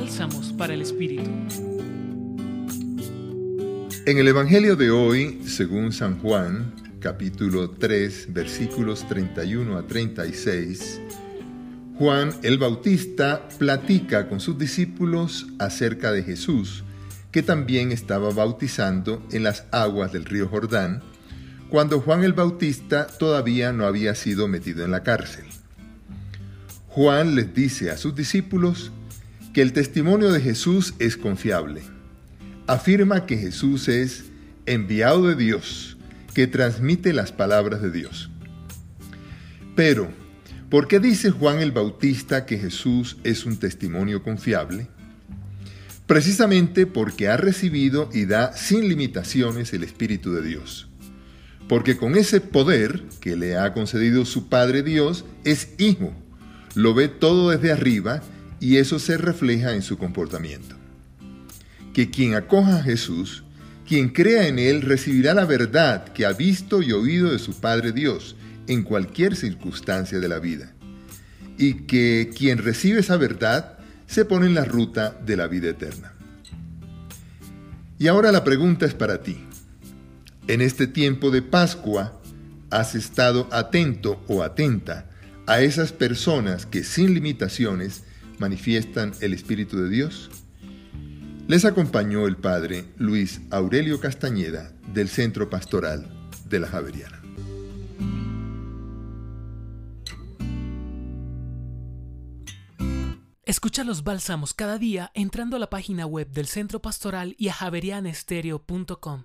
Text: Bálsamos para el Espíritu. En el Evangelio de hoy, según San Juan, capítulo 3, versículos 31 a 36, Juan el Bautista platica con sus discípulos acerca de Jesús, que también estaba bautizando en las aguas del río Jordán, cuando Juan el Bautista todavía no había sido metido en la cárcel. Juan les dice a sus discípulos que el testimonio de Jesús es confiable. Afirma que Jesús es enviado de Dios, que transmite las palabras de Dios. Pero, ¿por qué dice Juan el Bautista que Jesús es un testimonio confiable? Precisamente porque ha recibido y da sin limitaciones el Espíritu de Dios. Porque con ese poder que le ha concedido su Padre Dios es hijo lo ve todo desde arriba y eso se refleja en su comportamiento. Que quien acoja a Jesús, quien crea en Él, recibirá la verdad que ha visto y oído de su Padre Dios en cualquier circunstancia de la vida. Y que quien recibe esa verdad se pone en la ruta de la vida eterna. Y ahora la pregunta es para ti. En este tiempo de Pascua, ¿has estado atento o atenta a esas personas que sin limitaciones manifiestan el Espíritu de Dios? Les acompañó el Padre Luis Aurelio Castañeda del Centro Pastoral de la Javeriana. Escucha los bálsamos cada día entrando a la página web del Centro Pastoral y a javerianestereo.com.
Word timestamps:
Bálsamos 0.00 0.54
para 0.54 0.72
el 0.72 0.80
Espíritu. 0.80 1.30
En 4.06 4.16
el 4.16 4.28
Evangelio 4.28 4.74
de 4.74 4.90
hoy, 4.90 5.42
según 5.44 5.92
San 5.92 6.18
Juan, 6.20 6.72
capítulo 7.00 7.72
3, 7.72 8.32
versículos 8.32 9.06
31 9.08 9.76
a 9.76 9.86
36, 9.86 11.02
Juan 11.98 12.32
el 12.42 12.56
Bautista 12.56 13.46
platica 13.58 14.26
con 14.26 14.40
sus 14.40 14.56
discípulos 14.56 15.48
acerca 15.58 16.12
de 16.12 16.22
Jesús, 16.22 16.82
que 17.30 17.42
también 17.42 17.92
estaba 17.92 18.30
bautizando 18.30 19.22
en 19.32 19.42
las 19.42 19.66
aguas 19.70 20.12
del 20.12 20.24
río 20.24 20.48
Jordán, 20.48 21.02
cuando 21.68 22.00
Juan 22.00 22.24
el 22.24 22.32
Bautista 22.32 23.06
todavía 23.06 23.74
no 23.74 23.84
había 23.84 24.14
sido 24.14 24.48
metido 24.48 24.82
en 24.82 24.92
la 24.92 25.02
cárcel. 25.02 25.44
Juan 26.88 27.34
les 27.34 27.52
dice 27.52 27.90
a 27.90 27.98
sus 27.98 28.14
discípulos 28.14 28.92
que 29.52 29.62
el 29.62 29.72
testimonio 29.72 30.30
de 30.32 30.40
Jesús 30.40 30.94
es 30.98 31.16
confiable. 31.16 31.82
Afirma 32.66 33.26
que 33.26 33.36
Jesús 33.36 33.88
es 33.88 34.24
enviado 34.66 35.26
de 35.26 35.36
Dios, 35.36 35.96
que 36.34 36.46
transmite 36.46 37.12
las 37.12 37.32
palabras 37.32 37.82
de 37.82 37.90
Dios. 37.90 38.30
Pero, 39.74 40.08
¿por 40.68 40.86
qué 40.86 41.00
dice 41.00 41.30
Juan 41.30 41.58
el 41.58 41.72
Bautista 41.72 42.46
que 42.46 42.58
Jesús 42.58 43.16
es 43.24 43.44
un 43.44 43.56
testimonio 43.56 44.22
confiable? 44.22 44.88
Precisamente 46.06 46.86
porque 46.86 47.28
ha 47.28 47.36
recibido 47.36 48.08
y 48.12 48.26
da 48.26 48.52
sin 48.52 48.88
limitaciones 48.88 49.72
el 49.72 49.84
Espíritu 49.84 50.32
de 50.32 50.42
Dios. 50.42 50.88
Porque 51.68 51.96
con 51.96 52.16
ese 52.16 52.40
poder 52.40 53.02
que 53.20 53.36
le 53.36 53.56
ha 53.56 53.72
concedido 53.72 54.24
su 54.24 54.48
Padre 54.48 54.82
Dios 54.82 55.24
es 55.44 55.70
hijo 55.78 56.12
lo 56.74 56.94
ve 56.94 57.08
todo 57.08 57.50
desde 57.50 57.72
arriba 57.72 58.22
y 58.60 58.76
eso 58.76 58.98
se 58.98 59.16
refleja 59.16 59.74
en 59.74 59.82
su 59.82 59.96
comportamiento. 59.96 60.76
Que 61.94 62.10
quien 62.10 62.34
acoja 62.34 62.76
a 62.76 62.82
Jesús, 62.82 63.42
quien 63.88 64.10
crea 64.10 64.46
en 64.46 64.58
Él, 64.58 64.82
recibirá 64.82 65.34
la 65.34 65.46
verdad 65.46 66.12
que 66.12 66.26
ha 66.26 66.32
visto 66.32 66.82
y 66.82 66.92
oído 66.92 67.32
de 67.32 67.38
su 67.38 67.58
Padre 67.58 67.92
Dios 67.92 68.36
en 68.68 68.82
cualquier 68.82 69.34
circunstancia 69.34 70.20
de 70.20 70.28
la 70.28 70.38
vida. 70.38 70.72
Y 71.58 71.86
que 71.86 72.30
quien 72.36 72.58
recibe 72.58 73.00
esa 73.00 73.16
verdad 73.16 73.78
se 74.06 74.24
pone 74.24 74.46
en 74.46 74.54
la 74.54 74.64
ruta 74.64 75.18
de 75.26 75.36
la 75.36 75.46
vida 75.46 75.70
eterna. 75.70 76.12
Y 77.98 78.06
ahora 78.06 78.32
la 78.32 78.44
pregunta 78.44 78.86
es 78.86 78.94
para 78.94 79.22
ti. 79.22 79.38
En 80.46 80.60
este 80.60 80.86
tiempo 80.86 81.30
de 81.30 81.42
Pascua, 81.42 82.18
¿has 82.70 82.94
estado 82.94 83.48
atento 83.52 84.22
o 84.28 84.42
atenta 84.42 85.06
a 85.46 85.60
esas 85.60 85.92
personas 85.92 86.64
que 86.66 86.84
sin 86.84 87.12
limitaciones 87.14 88.04
manifiestan 88.40 89.12
el 89.20 89.32
Espíritu 89.32 89.76
de 89.76 89.88
Dios? 89.88 90.30
Les 91.46 91.64
acompañó 91.64 92.26
el 92.26 92.36
Padre 92.36 92.86
Luis 92.96 93.42
Aurelio 93.50 94.00
Castañeda 94.00 94.72
del 94.92 95.08
Centro 95.08 95.50
Pastoral 95.50 96.10
de 96.48 96.58
la 96.58 96.66
Javeriana. 96.66 97.22
Escucha 103.44 103.82
los 103.82 104.04
bálsamos 104.04 104.54
cada 104.54 104.78
día 104.78 105.10
entrando 105.12 105.56
a 105.56 105.58
la 105.58 105.70
página 105.70 106.06
web 106.06 106.30
del 106.30 106.46
Centro 106.46 106.80
Pastoral 106.80 107.34
y 107.36 107.48
a 107.48 107.52
javerianestereo.com. 107.52 109.24